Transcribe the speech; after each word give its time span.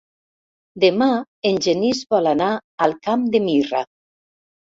Demà 0.83 1.09
en 1.49 1.59
Genís 1.65 2.01
vol 2.15 2.31
anar 2.33 2.49
al 2.87 2.97
Camp 3.09 3.29
de 3.37 3.43
Mirra. 3.45 3.85